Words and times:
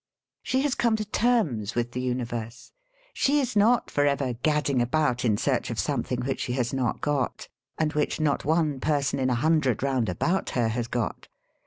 She 0.41 0.61
has 0.63 0.73
come 0.73 0.95
to 0.95 1.05
terma 1.05 1.75
with 1.75 1.91
the 1.91 2.01
universe. 2.01 2.71
She 3.13 3.39
is 3.39 3.55
not 3.55 3.91
for 3.91 4.03
ever 4.07 4.33
gadding 4.33 4.81
about 4.81 5.23
in 5.23 5.37
search 5.37 5.69
of 5.69 5.77
something 5.77 6.21
which 6.21 6.39
she 6.39 6.53
has 6.53 6.73
not 6.73 7.01
got, 7.01 7.47
and 7.77 7.93
which 7.93 8.19
not 8.19 8.43
one 8.43 8.79
person 8.79 9.19
in 9.19 9.29
a 9.29 9.35
hundred 9.35 9.83
round 9.83 10.09
about 10.09 10.49
her 10.57 10.69
has 10.69 10.87
got. 10.87 11.27